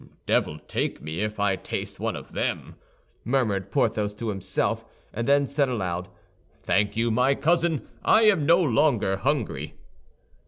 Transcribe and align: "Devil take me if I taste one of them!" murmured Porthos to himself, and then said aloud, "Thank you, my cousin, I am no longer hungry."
"Devil 0.25 0.57
take 0.67 0.99
me 0.99 1.19
if 1.19 1.39
I 1.39 1.55
taste 1.55 1.99
one 1.99 2.15
of 2.15 2.31
them!" 2.31 2.73
murmured 3.23 3.69
Porthos 3.71 4.15
to 4.15 4.29
himself, 4.29 4.83
and 5.13 5.27
then 5.27 5.45
said 5.45 5.69
aloud, 5.69 6.07
"Thank 6.63 6.97
you, 6.97 7.11
my 7.11 7.35
cousin, 7.35 7.87
I 8.03 8.23
am 8.23 8.43
no 8.43 8.59
longer 8.59 9.17
hungry." 9.17 9.75